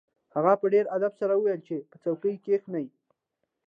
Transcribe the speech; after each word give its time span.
هغه 0.35 0.53
په 0.61 0.65
ډیر 0.73 0.85
ادب 0.95 1.13
سره 1.21 1.33
وویل 1.35 1.61
چې 1.67 1.75
په 1.89 1.95
څوکۍ 2.03 2.35
کښیني 2.45 2.85